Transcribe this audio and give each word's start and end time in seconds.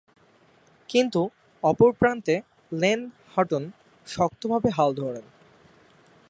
কিন্তু, 0.89 1.21
অপর 1.63 1.91
প্রান্তে 1.91 2.35
লেন 2.71 2.99
হাটন 3.35 3.63
শক্তভাবে 4.07 4.69
হাল 4.69 4.93
ধরেন। 4.93 5.25